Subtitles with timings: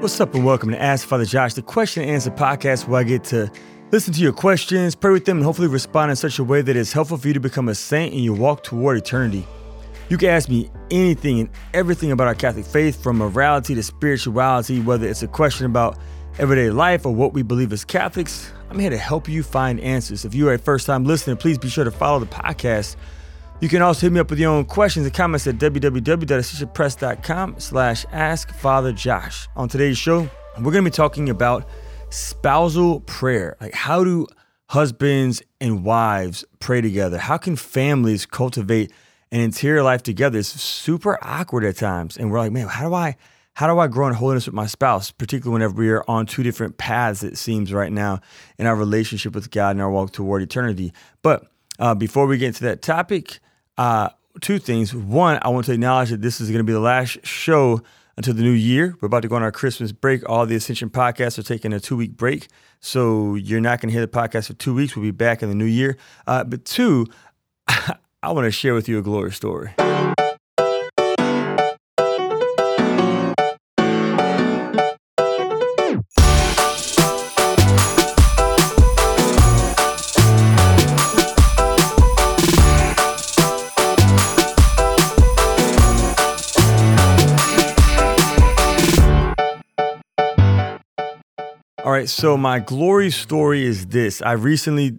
[0.00, 3.02] What's up, and welcome to Ask Father Josh, the question and answer podcast where I
[3.02, 3.50] get to
[3.90, 6.76] listen to your questions, pray with them, and hopefully respond in such a way that
[6.76, 9.48] is helpful for you to become a saint in your walk toward eternity.
[10.10, 14.80] You can ask me anything and everything about our Catholic faith, from morality to spirituality,
[14.80, 15.98] whether it's a question about
[16.38, 18.52] everyday life or what we believe as Catholics.
[18.68, 20.26] I'm here to help you find answers.
[20.26, 22.96] If you are a first time listener, please be sure to follow the podcast.
[23.58, 28.04] You can also hit me up with your own questions and comments at www.ascensionpress.com slash
[28.06, 29.48] askfatherjosh.
[29.56, 31.66] On today's show, we're going to be talking about
[32.10, 33.56] spousal prayer.
[33.58, 34.26] Like how do
[34.68, 37.16] husbands and wives pray together?
[37.16, 38.92] How can families cultivate
[39.32, 40.38] an interior life together?
[40.38, 42.18] It's super awkward at times.
[42.18, 43.16] And we're like, man, how do I
[43.54, 46.42] how do I grow in holiness with my spouse, particularly whenever we are on two
[46.42, 48.20] different paths, it seems right now,
[48.58, 50.92] in our relationship with God and our walk toward eternity?
[51.22, 51.46] But
[51.78, 53.38] uh, before we get into that topic,
[53.78, 54.94] uh, two things.
[54.94, 57.82] One, I want to acknowledge that this is going to be the last show
[58.16, 58.96] until the new year.
[59.00, 60.28] We're about to go on our Christmas break.
[60.28, 62.48] All the Ascension podcasts are taking a two week break.
[62.80, 64.96] So you're not going to hear the podcast for two weeks.
[64.96, 65.96] We'll be back in the new year.
[66.26, 67.06] Uh, but two,
[67.68, 69.74] I want to share with you a glory story.
[92.06, 94.22] Right, so my glory story is this.
[94.22, 94.96] I recently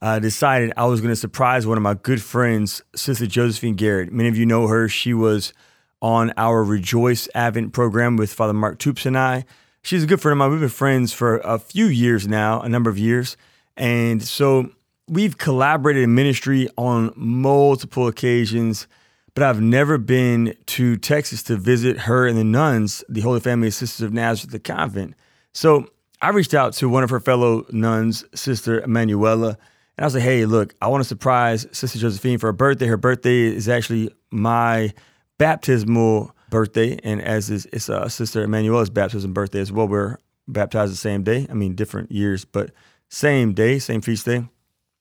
[0.00, 4.10] uh, decided I was going to surprise one of my good friends, Sister Josephine Garrett.
[4.10, 4.88] Many of you know her.
[4.88, 5.52] She was
[6.00, 9.44] on our Rejoice Advent program with Father Mark Toups and I.
[9.82, 10.52] She's a good friend of mine.
[10.52, 13.36] We've been friends for a few years now, a number of years.
[13.76, 14.70] And so
[15.06, 18.88] we've collaborated in ministry on multiple occasions,
[19.34, 23.70] but I've never been to Texas to visit her and the nuns, the Holy Family
[23.70, 25.14] Sisters of Nazareth, the convent.
[25.52, 25.90] So
[26.20, 30.24] I reached out to one of her fellow nuns, Sister Emanuela, and I was like,
[30.24, 32.86] hey, look, I want to surprise Sister Josephine for her birthday.
[32.86, 34.92] Her birthday is actually my
[35.38, 39.86] baptismal birthday, and as is it's uh, Sister Emanuela's baptism birthday as well.
[39.86, 40.18] We're
[40.48, 41.46] baptized the same day.
[41.48, 42.70] I mean, different years, but
[43.08, 44.44] same day, same feast day.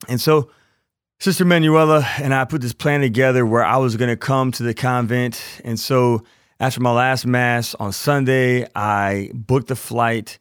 [0.08, 0.52] And so
[1.20, 4.64] Sister Emanuela and I put this plan together where I was going to come to
[4.64, 5.42] the convent.
[5.64, 6.24] And so
[6.60, 10.38] after my last mass on Sunday, I booked a flight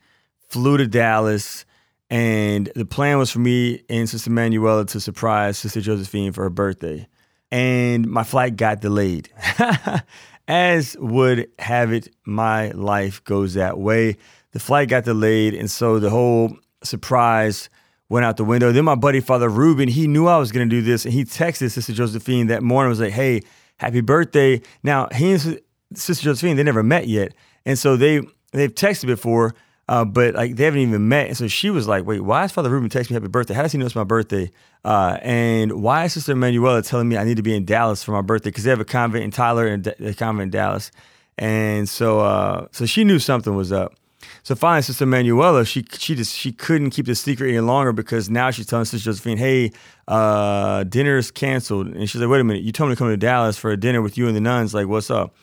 [0.49, 1.65] flew to Dallas,
[2.11, 6.51] and the plan was for me and Sister Manuela to surprise Sister Josephine for her
[6.51, 7.07] birthday.
[7.51, 9.31] And my flight got delayed.
[10.49, 14.17] As would have it, my life goes that way.
[14.53, 17.69] The flight got delayed, and so the whole surprise
[18.09, 18.71] went out the window.
[18.73, 21.25] Then my buddy Father Ruben, he knew I was going to do this, and he
[21.25, 22.89] texted Sister Josephine that morning.
[22.89, 23.43] Was like, "Hey,
[23.79, 25.61] happy birthday!" Now he and
[25.95, 27.35] Sister Josephine they never met yet,
[27.65, 28.21] and so they
[28.53, 29.55] they've texted before,
[29.89, 31.29] uh, but like they haven't even met.
[31.29, 33.55] And so she was like, wait, why is Father Ruben texting me happy birthday?
[33.55, 34.51] How does he know it's my birthday?
[34.85, 38.13] Uh, and why is Sister Emanuela telling me I need to be in Dallas for
[38.13, 38.51] my birthday?
[38.51, 40.91] Because they have a convent in Tyler and a convent in Dallas.
[41.39, 43.95] And so uh, so she knew something was up.
[44.43, 48.29] So finally, Sister Manuela, she she just she couldn't keep the secret any longer because
[48.29, 49.73] now she's telling Sister Josephine, "Hey,
[50.09, 53.17] uh, dinner's canceled." And she's like, "Wait a minute, you told me to come to
[53.17, 54.75] Dallas for a dinner with you and the nuns.
[54.75, 55.35] Like, what's up?"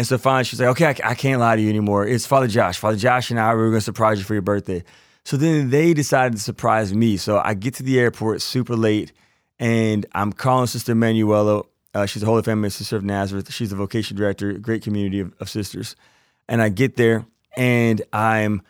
[0.00, 2.06] And so finally, she's like, okay, I, I, can't lie to you anymore.
[2.06, 2.78] It's Father Josh.
[2.78, 4.82] Father Josh and I, we are going to surprise you for your birthday.
[5.26, 7.18] So then they decided to surprise me.
[7.18, 9.12] So I get to the airport super late
[9.58, 11.64] and I'm calling Sister Manuela.
[11.92, 13.52] Uh, she's a Holy Family Sister of Nazareth.
[13.52, 15.96] She's the vocation director, great community of, of sisters.
[16.48, 18.62] And I get there and I'm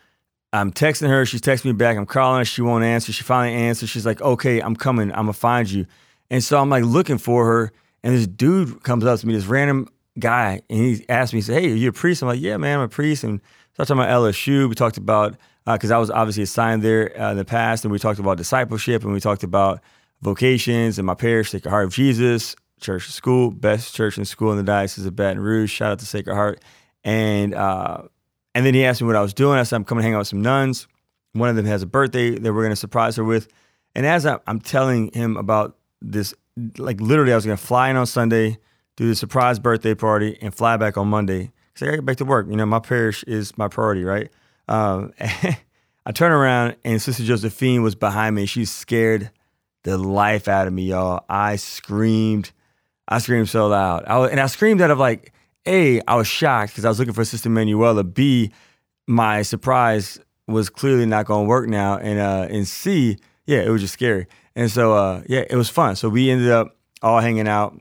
[0.53, 1.25] I'm texting her.
[1.27, 1.97] She's texting me back.
[1.97, 2.45] I'm calling her.
[2.45, 3.13] She won't answer.
[3.13, 3.89] She finally answers.
[3.89, 5.13] She's like, okay, I'm coming.
[5.13, 5.87] I'm going to find you.
[6.29, 7.73] And so I'm like looking for her.
[8.03, 9.87] And this dude comes up to me, this random
[10.19, 12.57] guy, and he asked me, he said, "Hey, are you a priest?" I'm like, "Yeah,
[12.57, 13.41] man, I'm a priest." And
[13.77, 14.69] so I talked about LSU.
[14.69, 17.93] We talked about because uh, I was obviously assigned there uh, in the past, and
[17.93, 19.81] we talked about discipleship, and we talked about
[20.23, 24.57] vocations and my parish, Sacred Heart of Jesus Church School, best church and school in
[24.57, 25.71] the diocese of Baton Rouge.
[25.71, 26.63] Shout out to Sacred Heart.
[27.05, 28.03] And uh,
[28.55, 29.59] and then he asked me what I was doing.
[29.59, 30.89] I said, "I'm coming to hang out with some nuns.
[31.33, 33.49] One of them has a birthday that we're going to surprise her with."
[33.95, 36.35] And as I'm telling him about this,
[36.79, 38.59] like literally, I was going to fly in on Sunday
[38.97, 41.53] do the surprise birthday party, and fly back on Monday.
[41.75, 42.47] So I gotta get back to work.
[42.49, 44.31] You know, my parish is my priority, right?
[44.69, 45.13] Um,
[46.07, 48.47] I turn around and Sister Josephine was behind me.
[48.47, 49.31] She scared
[49.85, 51.25] the life out of me, y'all.
[51.29, 52.53] I screamed.
[53.09, 54.05] I screamed so loud.
[54.07, 55.33] I was, and I screamed out of like,
[55.67, 58.05] A, I was shocked because I was looking for Sister Manuela.
[58.05, 58.53] B,
[59.07, 61.99] my surprise was clearly not going to work now.
[61.99, 64.27] And uh, and C, yeah, it was just scary.
[64.55, 65.97] And so, uh, yeah, it was fun.
[65.97, 67.77] So we ended up all hanging out,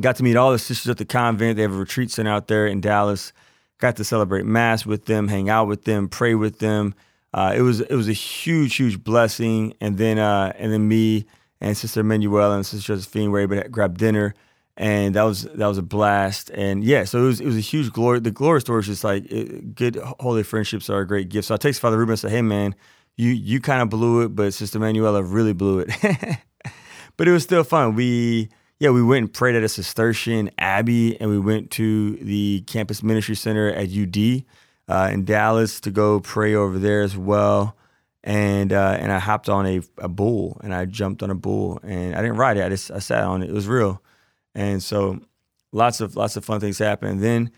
[0.00, 1.56] Got to meet all the sisters at the convent.
[1.56, 3.32] They have a retreat center out there in Dallas.
[3.78, 6.94] got to celebrate mass with them, hang out with them, pray with them.
[7.32, 9.74] Uh, it was it was a huge, huge blessing.
[9.80, 11.26] And then uh, and then me
[11.60, 14.34] and Sister Manuela and Sister Josephine were able to grab dinner,
[14.76, 16.50] and that was that was a blast.
[16.50, 18.20] And yeah, so it was it was a huge glory.
[18.20, 21.48] The glory story is just like it, good holy friendships are a great gift.
[21.48, 22.74] So I text Father Ruben and said, "Hey man,
[23.16, 25.90] you you kind of blew it, but Sister Manuela really blew it."
[27.16, 27.94] but it was still fun.
[27.94, 28.48] We
[28.78, 33.02] yeah, we went and prayed at a Cistercian abbey, and we went to the campus
[33.02, 34.44] ministry center at UD
[34.88, 37.76] uh, in Dallas to go pray over there as well.
[38.22, 41.78] And uh, and I hopped on a, a bull and I jumped on a bull
[41.82, 42.64] and I didn't ride it.
[42.64, 43.50] I just I sat on it.
[43.50, 44.02] It was real.
[44.54, 45.20] And so
[45.72, 47.22] lots of lots of fun things happened.
[47.22, 47.50] Then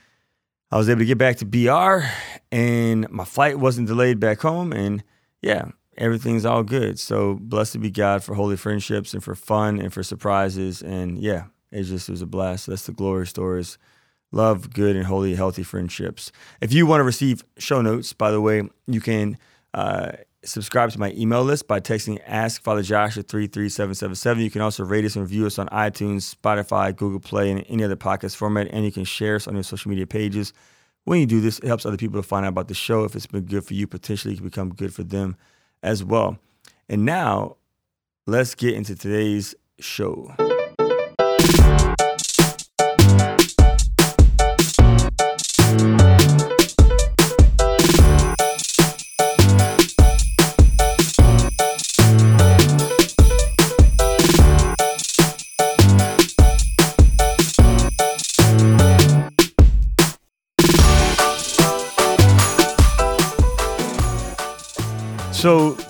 [0.73, 2.05] I was able to get back to BR
[2.51, 4.73] and my flight wasn't delayed back home.
[4.73, 5.05] And
[5.41, 5.67] yeah,
[5.99, 6.99] everything's all good.
[6.99, 10.83] So blessed be God for holy friendships and for fun and for surprises.
[10.83, 12.67] And yeah, it just was a blast.
[12.67, 13.79] That's the glory stories
[14.33, 16.33] love good and holy, healthy friendships.
[16.61, 19.39] If you want to receive show notes, by the way, you can
[19.75, 20.13] uh,
[20.45, 24.43] subscribe to my email list by texting Ask Father Josh at 33777.
[24.43, 27.85] You can also rate us and review us on iTunes, Spotify, Google Play, and any
[27.85, 28.69] other podcast format.
[28.71, 30.53] And you can share us on your social media pages.
[31.05, 33.05] When you do this, it helps other people to find out about the show.
[33.05, 35.37] If it's been good for you, potentially it can become good for them
[35.83, 36.39] as well.
[36.89, 37.57] And now,
[38.27, 40.35] let's get into today's show.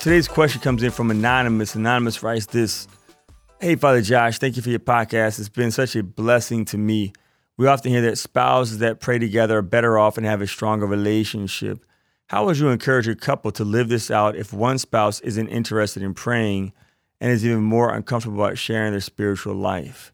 [0.06, 1.74] Today's question comes in from Anonymous.
[1.74, 2.86] Anonymous writes this
[3.60, 5.40] Hey, Father Josh, thank you for your podcast.
[5.40, 7.12] It's been such a blessing to me.
[7.56, 10.86] We often hear that spouses that pray together are better off and have a stronger
[10.86, 11.84] relationship.
[12.28, 16.04] How would you encourage a couple to live this out if one spouse isn't interested
[16.04, 16.72] in praying
[17.20, 20.12] and is even more uncomfortable about sharing their spiritual life?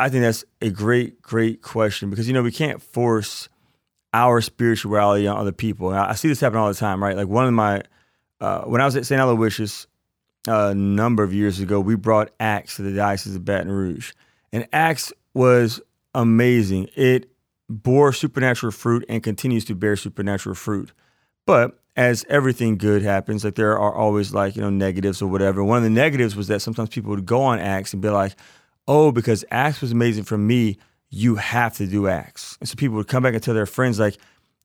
[0.00, 3.48] I think that's a great, great question because, you know, we can't force
[4.12, 5.90] our spirituality on other people.
[5.90, 7.16] I see this happen all the time, right?
[7.16, 7.82] Like one of my
[8.42, 9.20] uh, when I was at St.
[9.20, 9.86] Aloysius
[10.48, 14.12] a number of years ago, we brought Acts to the Diocese of Baton Rouge.
[14.52, 15.80] And Acts was
[16.12, 16.88] amazing.
[16.96, 17.30] It
[17.70, 20.92] bore supernatural fruit and continues to bear supernatural fruit.
[21.46, 25.62] But as everything good happens, like there are always like, you know, negatives or whatever.
[25.62, 28.34] One of the negatives was that sometimes people would go on Acts and be like,
[28.88, 30.78] oh, because Acts was amazing for me,
[31.10, 32.56] you have to do Acts.
[32.58, 34.16] And so people would come back and tell their friends, like,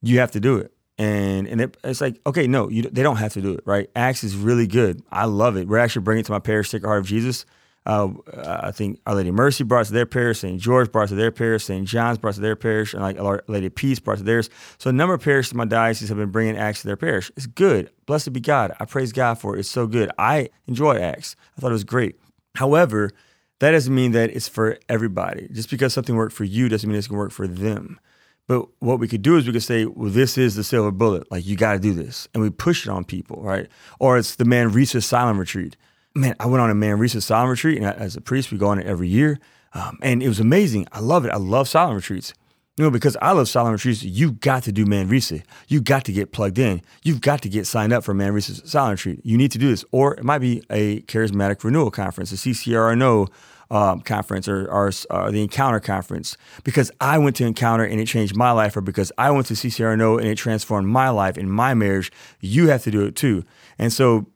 [0.02, 3.18] you have to do it and and it, it's like okay no you, they don't
[3.18, 3.90] have to do it right?
[3.96, 5.02] Acts is really good.
[5.12, 5.68] I love it.
[5.68, 7.46] We're actually bringing it to my parish sacred heart of jesus.
[7.86, 11.32] Uh, i think our lady mercy brought to their parish st george brought to their
[11.32, 14.50] parish st john's brought to their parish and like our lady peace brought to theirs.
[14.78, 17.32] So a number of parishes in my diocese have been bringing acts to their parish.
[17.38, 17.90] It's good.
[18.06, 18.76] Blessed be god.
[18.78, 19.60] I praise god for it.
[19.60, 20.12] It's so good.
[20.18, 21.38] I enjoy acts.
[21.58, 22.20] I thought it was great.
[22.56, 23.12] However
[23.60, 25.48] that doesn't mean that it's for everybody.
[25.52, 28.00] Just because something worked for you doesn't mean it's going to work for them
[28.48, 31.30] but what we could do is we could say, well, this is the silver bullet.
[31.30, 32.28] Like, you got to do this.
[32.34, 33.68] And we push it on people, right?
[34.00, 35.76] Or it's the Manresa Silent Retreat.
[36.16, 38.80] Man, I went on a Manresa Silent Retreat, and as a priest, we go on
[38.80, 39.40] it every year.
[39.74, 40.88] Um, and it was amazing.
[40.92, 41.32] I love it.
[41.32, 42.34] I love silent retreats.
[42.78, 45.42] You know, because I love silent retreats, you got to do man Manresa.
[45.68, 46.82] You got to get plugged in.
[47.04, 49.26] You've got to get signed up for Manresa Silent Retreat.
[49.26, 49.84] You need to do this.
[49.92, 53.30] Or it might be a charismatic renewal conference, a CCRNO
[53.70, 58.08] um, conference or, or uh, the Encounter conference because I went to Encounter and it
[58.08, 61.52] changed my life, or because I went to CCRNO and it transformed my life and
[61.52, 63.44] my marriage, you have to do it too.
[63.78, 64.28] And so,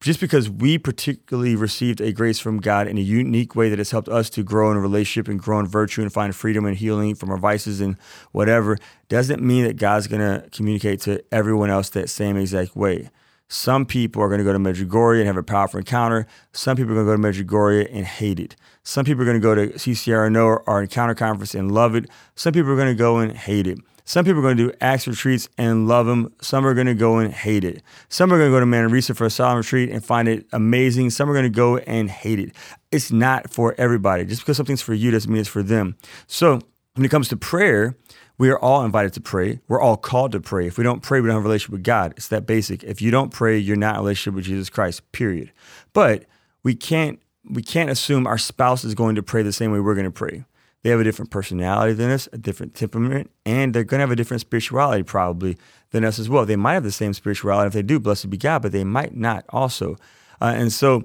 [0.00, 3.92] just because we particularly received a grace from God in a unique way that has
[3.92, 6.76] helped us to grow in a relationship and grow in virtue and find freedom and
[6.76, 7.96] healing from our vices and
[8.32, 8.76] whatever,
[9.08, 13.10] doesn't mean that God's going to communicate to everyone else that same exact way.
[13.52, 16.26] Some people are going to go to Medjugorje and have a powerful encounter.
[16.54, 18.56] Some people are going to go to Medjugorje and hate it.
[18.82, 22.08] Some people are going to go to CCRNO or our encounter conference and love it.
[22.34, 23.76] Some people are going to go and hate it.
[24.06, 26.32] Some people are going to do Acts retreats and love them.
[26.40, 27.82] Some are going to go and hate it.
[28.08, 31.10] Some are going to go to Manresa for a solemn retreat and find it amazing.
[31.10, 32.52] Some are going to go and hate it.
[32.90, 34.24] It's not for everybody.
[34.24, 35.98] Just because something's for you doesn't mean it's for them.
[36.26, 36.58] So
[36.94, 37.96] when it comes to prayer,
[38.38, 39.60] we are all invited to pray.
[39.68, 40.66] We're all called to pray.
[40.66, 42.14] If we don't pray, we don't have a relationship with God.
[42.16, 42.82] It's that basic.
[42.82, 45.52] If you don't pray, you're not in a relationship with Jesus Christ, period.
[45.92, 46.24] But
[46.62, 49.94] we can't we can't assume our spouse is going to pray the same way we're
[49.94, 50.44] going to pray.
[50.82, 54.10] They have a different personality than us, a different temperament, and they're going to have
[54.10, 55.56] a different spirituality probably
[55.90, 56.44] than us as well.
[56.44, 57.68] They might have the same spirituality.
[57.68, 59.96] If they do, blessed be God, but they might not also.
[60.40, 61.04] Uh, and so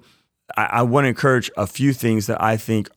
[0.55, 2.89] I, I want to encourage a few things that I think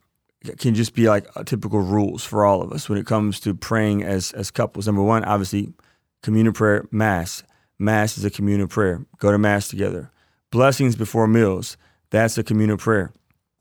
[0.58, 4.02] can just be like typical rules for all of us when it comes to praying
[4.02, 4.86] as as couples.
[4.86, 5.72] Number one, obviously,
[6.22, 7.42] communion prayer, Mass.
[7.78, 9.04] Mass is a communion prayer.
[9.18, 10.10] Go to Mass together.
[10.50, 11.76] Blessings before meals.
[12.10, 13.12] That's a communion prayer.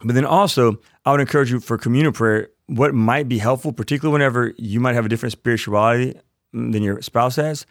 [0.02, 4.14] But then also, I would encourage you for communion prayer, what might be helpful, particularly
[4.14, 6.20] whenever you might have a different spirituality
[6.54, 7.66] than your spouse has,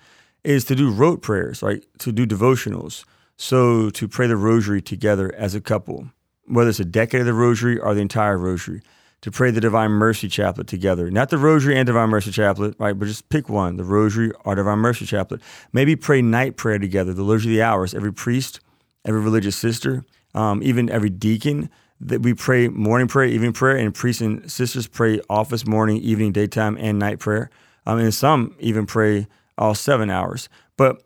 [0.45, 1.85] is to do rote prayers, right?
[1.99, 3.05] To do devotionals.
[3.37, 6.11] So to pray the rosary together as a couple,
[6.49, 8.83] whether it's a decade of the rosary or the entire rosary,
[9.21, 11.11] to pray the Divine Mercy Chaplet together.
[11.11, 12.97] Not the rosary and Divine Mercy Chaplet, right?
[12.97, 15.41] But just pick one, the rosary or Divine Mercy Chaplet.
[15.73, 17.95] Maybe pray night prayer together, the Liturgy of the Hours.
[17.95, 18.61] Every priest,
[19.05, 21.69] every religious sister, um, even every deacon
[22.01, 26.31] that we pray morning prayer, evening prayer, and priests and sisters pray office, morning, evening,
[26.31, 27.51] daytime, and night prayer.
[27.87, 29.27] Um, and some even pray
[29.57, 30.49] all seven hours.
[30.77, 31.03] But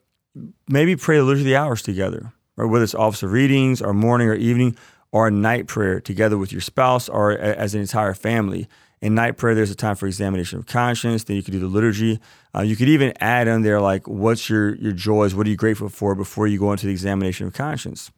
[0.69, 3.95] maybe pray the Liturgy of the Hours together, or whether it's office of readings, or
[3.95, 4.77] morning or evening,
[5.13, 8.67] or a night prayer together with your spouse or as an entire family.
[9.01, 11.25] In night prayer, there's a time for examination of conscience.
[11.25, 12.21] Then you could do the liturgy.
[12.55, 15.35] Uh, you could even add in there like, what's your your joys?
[15.35, 18.11] What are you grateful for before you go into the examination of conscience?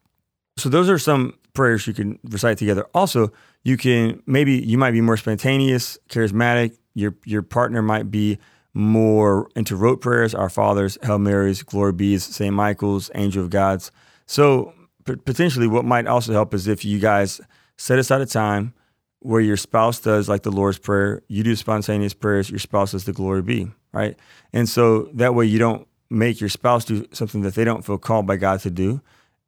[0.57, 2.87] So those are some prayers you can recite together.
[2.95, 3.33] Also,
[3.65, 6.77] you can maybe you might be more spontaneous, charismatic.
[6.95, 8.39] Your your partner might be
[8.75, 12.53] more into rote prayers, Our Fathers, Hail Marys, Glory Bees, St.
[12.53, 13.91] Michael's, Angel of Gods.
[14.27, 17.41] So p- potentially, what might also help is if you guys
[17.77, 18.75] set aside a time
[19.21, 23.05] where your spouse does like the Lord's Prayer, you do spontaneous prayers, your spouse does
[23.05, 24.19] the Glory Be, right?
[24.53, 27.99] And so that way you don't make your spouse do something that they don't feel
[27.99, 29.01] called by God to do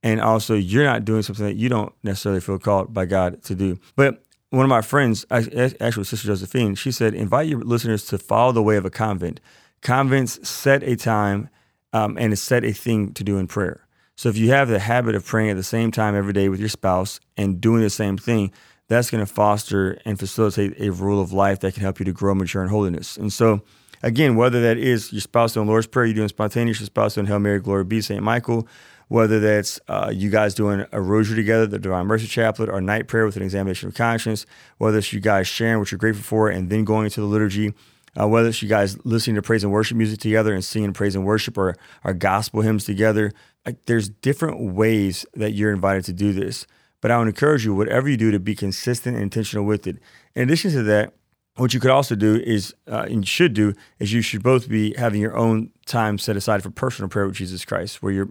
[0.07, 3.57] and also you're not doing something that you don't necessarily feel called by God to
[3.57, 3.79] do.
[3.97, 8.53] But one of my friends, actually Sister Josephine, she said, invite your listeners to follow
[8.53, 9.41] the way of a convent.
[9.83, 11.49] Convents set a time
[11.93, 13.86] um, and set a thing to do in prayer.
[14.17, 16.59] So if you have the habit of praying at the same time every day with
[16.59, 18.51] your spouse and doing the same thing,
[18.89, 22.13] that's going to foster and facilitate a rule of life that can help you to
[22.13, 23.19] grow, mature in holiness.
[23.19, 23.61] And so,
[24.03, 27.27] again, whether that is your spouse doing Lord's Prayer, you're doing spontaneous, your spouse doing
[27.27, 28.23] Hail Mary, Glory be, St.
[28.23, 28.67] Michael,
[29.09, 33.09] whether that's uh, you guys doing a rosary together, the Divine Mercy Chaplet, or night
[33.09, 34.47] prayer with an examination of conscience,
[34.79, 37.75] whether it's you guys sharing what you're grateful for and then going into the liturgy,
[38.19, 41.15] uh, whether it's you guys listening to praise and worship music together and singing praise
[41.15, 43.33] and worship or our gospel hymns together.
[43.65, 46.67] Like there's different ways that you're invited to do this.
[47.01, 49.99] But I would encourage you, whatever you do, to be consistent and intentional with it.
[50.35, 51.13] In addition to that,
[51.57, 54.95] what you could also do is, uh, and should do, is you should both be
[54.97, 58.31] having your own time set aside for personal prayer with Jesus Christ, where you're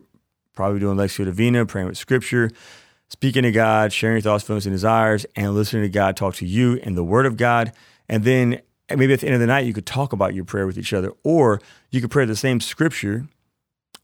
[0.55, 2.51] probably doing Lectio Divina, praying with Scripture,
[3.09, 6.45] speaking to God, sharing your thoughts, feelings, and desires, and listening to God talk to
[6.45, 7.71] you in the Word of God.
[8.07, 10.67] And then maybe at the end of the night, you could talk about your prayer
[10.67, 11.61] with each other, or
[11.91, 13.27] you could pray the same Scripture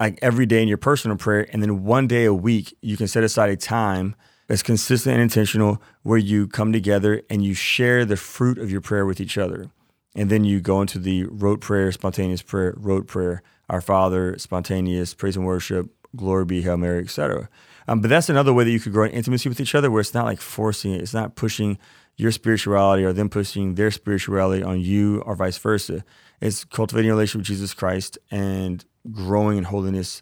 [0.02, 3.08] like every day in your personal prayer, and then one day a week, you can
[3.08, 4.16] set aside a time
[4.48, 8.82] that's consistent and intentional where you come together and you share the fruit of your
[8.82, 9.70] prayer with each other.
[10.16, 15.14] And then you go into the rote prayer, spontaneous prayer, rote prayer, Our Father, spontaneous,
[15.14, 17.48] praise and worship, glory be, Hail Mary, etc.
[17.88, 20.02] Um, but that's another way that you could grow in intimacy with each other where
[20.02, 21.02] it's not like forcing it.
[21.02, 21.78] It's not pushing
[22.22, 26.06] your spirituality or them pushing their spirituality on you or vice versa.
[26.40, 30.22] It's cultivating a relationship with Jesus Christ and growing in holiness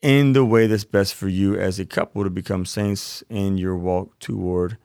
[0.00, 3.76] in the way that's best for you as a couple to become saints in your
[3.76, 4.78] walk toward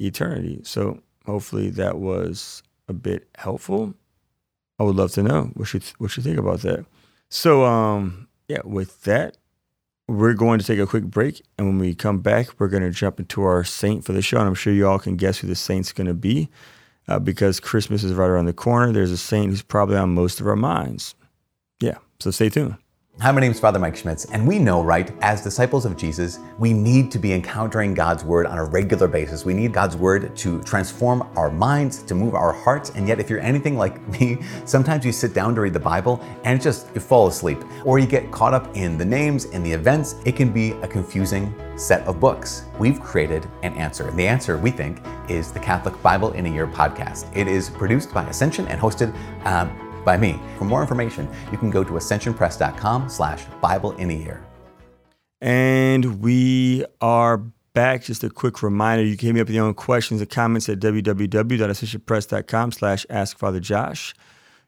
[0.00, 0.60] eternity.
[0.64, 3.94] So hopefully that was a bit helpful.
[4.80, 6.86] I would love to know what you th- what you think about that.
[7.28, 9.36] So um yeah, with that,
[10.10, 12.90] we're going to take a quick break, and when we come back, we're going to
[12.90, 14.38] jump into our saint for the show.
[14.38, 16.48] And I'm sure you all can guess who the saint's going to be,
[17.06, 18.92] uh, because Christmas is right around the corner.
[18.92, 21.14] There's a saint who's probably on most of our minds.
[21.80, 22.76] Yeah, so stay tuned.
[23.20, 26.38] Hi, my name is Father Mike Schmitz, and we know, right, as disciples of Jesus,
[26.58, 29.44] we need to be encountering God's Word on a regular basis.
[29.44, 33.28] We need God's Word to transform our minds, to move our hearts, and yet, if
[33.28, 36.86] you're anything like me, sometimes you sit down to read the Bible and it just
[36.94, 40.14] you fall asleep, or you get caught up in the names and the events.
[40.24, 42.64] It can be a confusing set of books.
[42.78, 46.48] We've created an answer, and the answer, we think, is the Catholic Bible in a
[46.48, 47.26] Year podcast.
[47.36, 49.14] It is produced by Ascension and hosted.
[49.44, 50.38] Um, by me.
[50.58, 54.44] For more information, you can go to ascensionpress.com slash Bible in a year.
[55.40, 57.38] And we are
[57.72, 58.04] back.
[58.04, 60.68] Just a quick reminder, you can hit me up with your own questions and comments
[60.68, 64.14] at www.ascensionpress.com slash askfatherjosh.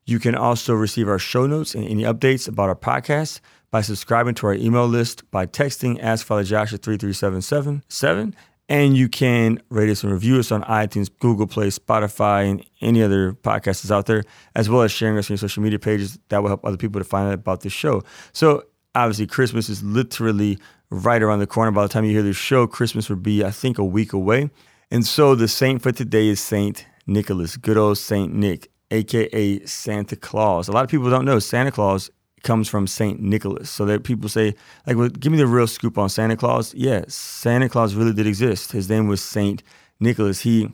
[0.05, 4.35] You can also receive our show notes and any updates about our podcast by subscribing
[4.35, 8.35] to our email list by texting askfatherjosh at 33777
[8.73, 13.03] and you can rate us and review us on iTunes, Google Play, Spotify, and any
[13.03, 14.25] other podcasts out there,
[14.57, 16.19] as well as sharing us on your social media pages.
[16.31, 18.03] That will help other people to find out about this show.
[18.33, 18.65] So
[18.95, 21.71] obviously, Christmas is literally right around the corner.
[21.71, 24.49] By the time you hear this show, Christmas will be, I think, a week away.
[24.91, 30.17] And so the saint for today is Saint Nicholas, good old Saint Nick, aka Santa
[30.17, 30.69] Claus.
[30.69, 32.11] A lot of people don't know Santa Claus
[32.43, 33.71] comes from Saint Nicholas.
[33.71, 34.55] So that people say,
[34.87, 36.75] like, well, give me the real scoop on Santa Claus.
[36.75, 38.73] Yes, Santa Claus really did exist.
[38.73, 39.63] His name was Saint
[40.01, 40.41] Nicholas.
[40.41, 40.71] He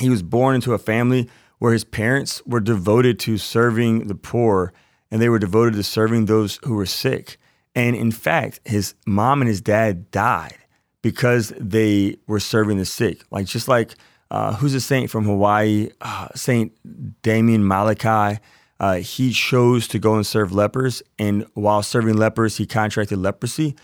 [0.00, 4.72] he was born into a family where his parents were devoted to serving the poor
[5.10, 7.38] and they were devoted to serving those who were sick.
[7.74, 10.58] And in fact, his mom and his dad died
[11.02, 13.22] because they were serving the sick.
[13.30, 13.94] Like just like
[14.30, 16.72] uh, who's a saint from Hawaii, uh, Saint
[17.22, 18.36] Damien Molokai.
[18.80, 23.76] Uh, he chose to go and serve lepers, and while serving lepers, he contracted leprosy.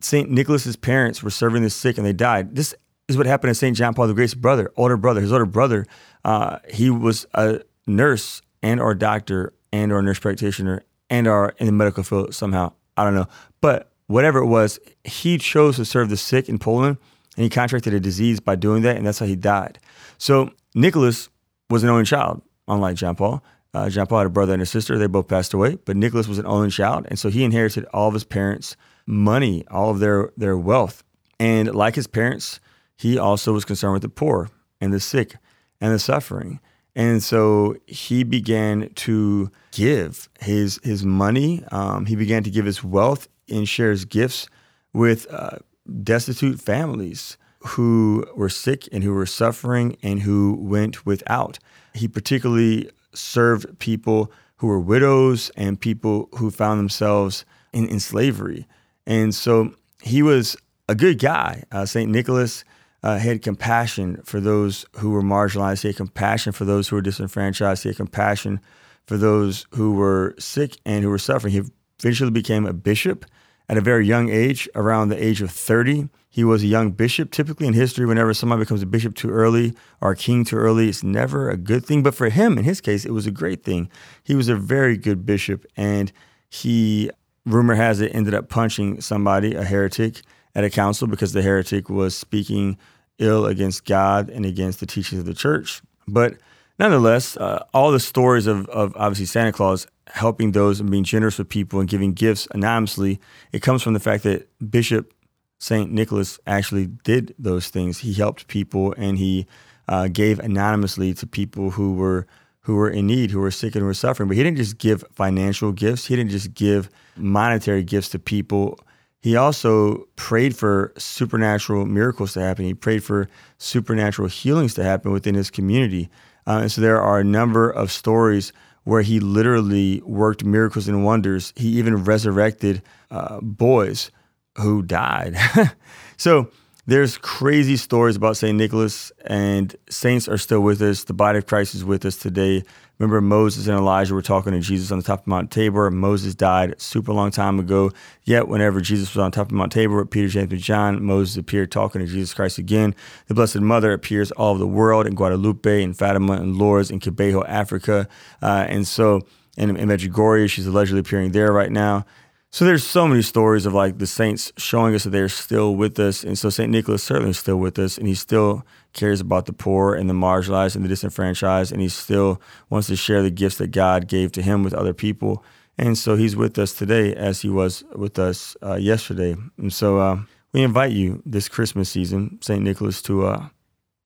[0.00, 2.54] Saint Nicholas's parents were serving the sick, and they died.
[2.54, 2.74] This
[3.08, 5.20] is what happened to Saint John Paul the Great's brother, older brother.
[5.20, 5.86] His older brother,
[6.24, 11.66] uh, he was a nurse and or doctor and or nurse practitioner and or in
[11.66, 12.72] the medical field somehow.
[12.96, 13.28] I don't know,
[13.60, 16.98] but whatever it was, he chose to serve the sick in Poland,
[17.36, 19.78] and he contracted a disease by doing that, and that's how he died.
[20.18, 21.28] So Nicholas
[21.70, 23.42] was an only child, unlike John Paul.
[23.74, 24.96] Uh, John Paul had a brother and a sister.
[24.96, 28.08] They both passed away, but Nicholas was an only child, and so he inherited all
[28.08, 31.04] of his parents' money, all of their their wealth,
[31.38, 32.60] and like his parents,
[32.96, 34.48] he also was concerned with the poor
[34.80, 35.36] and the sick
[35.80, 36.60] and the suffering.
[36.96, 41.62] And so he began to give his his money.
[41.70, 44.48] Um, he began to give his wealth and share his gifts
[44.92, 45.58] with uh,
[46.02, 51.58] destitute families who were sick and who were suffering and who went without.
[51.94, 58.66] He particularly served people who were widows and people who found themselves in, in slavery.
[59.06, 60.56] And so he was
[60.88, 61.64] a good guy.
[61.70, 62.10] Uh, St.
[62.10, 62.64] Nicholas
[63.02, 65.82] uh, had compassion for those who were marginalized.
[65.82, 67.82] He had compassion for those who were disenfranchised.
[67.82, 68.60] He had compassion
[69.06, 71.52] for those who were sick and who were suffering.
[71.52, 71.62] He
[72.00, 73.24] eventually became a bishop
[73.68, 76.08] at a very young age, around the age of 30.
[76.38, 77.32] He was a young bishop.
[77.32, 80.88] Typically in history, whenever somebody becomes a bishop too early or a king too early,
[80.88, 82.04] it's never a good thing.
[82.04, 83.90] But for him, in his case, it was a great thing.
[84.22, 86.12] He was a very good bishop, and
[86.48, 87.10] he,
[87.44, 90.20] rumor has it, ended up punching somebody, a heretic,
[90.54, 92.78] at a council because the heretic was speaking
[93.18, 95.82] ill against God and against the teachings of the church.
[96.06, 96.36] But
[96.78, 101.36] nonetheless, uh, all the stories of, of obviously Santa Claus helping those and being generous
[101.36, 103.18] with people and giving gifts anonymously,
[103.50, 105.12] it comes from the fact that Bishop
[105.58, 105.90] St.
[105.90, 107.98] Nicholas actually did those things.
[107.98, 109.46] He helped people and he
[109.88, 112.26] uh, gave anonymously to people who were
[112.62, 114.28] who were in need, who were sick and who were suffering.
[114.28, 116.04] But he didn't just give financial gifts.
[116.04, 118.78] He didn't just give monetary gifts to people.
[119.20, 122.66] He also prayed for supernatural miracles to happen.
[122.66, 126.10] He prayed for supernatural healings to happen within his community.
[126.46, 128.52] Uh, and so there are a number of stories
[128.84, 131.54] where he literally worked miracles and wonders.
[131.56, 134.10] He even resurrected uh, boys
[134.58, 135.36] who died.
[136.16, 136.50] so
[136.86, 138.56] there's crazy stories about St.
[138.56, 141.04] Nicholas, and saints are still with us.
[141.04, 142.64] The body of Christ is with us today.
[142.98, 145.90] Remember, Moses and Elijah were talking to Jesus on the top of Mount Tabor.
[145.90, 147.92] Moses died super long time ago.
[148.24, 151.36] Yet, whenever Jesus was on top of Mount Tabor with Peter, James, and John, Moses
[151.36, 152.94] appeared talking to Jesus Christ again.
[153.26, 157.00] The Blessed Mother appears all over the world in Guadalupe, in Fatima, in Lourdes, in
[157.00, 158.08] Kibeho, Africa.
[158.42, 159.20] Uh, and so,
[159.58, 162.06] in, in Medjugorje, she's allegedly appearing there right now.
[162.50, 165.98] So there's so many stories of like the saints showing us that they're still with
[165.98, 169.44] us, and so Saint Nicholas certainly is still with us, and he still cares about
[169.44, 173.30] the poor and the marginalized and the disenfranchised, and he still wants to share the
[173.30, 175.44] gifts that God gave to him with other people,
[175.76, 179.98] and so he's with us today as he was with us uh, yesterday, and so
[179.98, 180.18] uh,
[180.54, 183.48] we invite you this Christmas season, Saint Nicholas, to uh,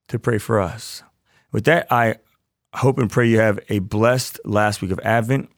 [0.09, 1.05] to pray for us.
[1.53, 2.17] With that, I
[2.75, 5.49] hope and pray you have a blessed last week of Advent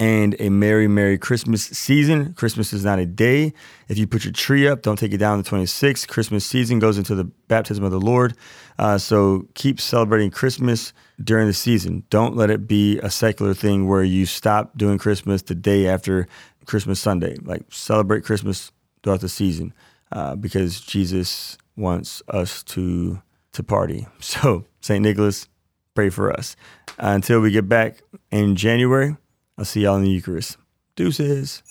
[0.00, 2.32] and a Merry, Merry Christmas season.
[2.34, 3.52] Christmas is not a day.
[3.88, 6.06] If you put your tree up, don't take it down the 26th.
[6.06, 8.34] Christmas season goes into the baptism of the Lord.
[8.78, 12.04] Uh, so keep celebrating Christmas during the season.
[12.10, 16.28] Don't let it be a secular thing where you stop doing Christmas the day after
[16.64, 17.36] Christmas Sunday.
[17.42, 18.70] Like celebrate Christmas
[19.02, 19.74] throughout the season
[20.12, 23.20] uh, because Jesus wants us to
[23.52, 24.06] to party.
[24.20, 25.02] So St.
[25.02, 25.48] Nicholas,
[25.94, 26.54] pray for us.
[26.90, 29.16] Uh, until we get back in January.
[29.58, 30.56] I'll see y'all in the Eucharist.
[30.94, 31.64] Deuces.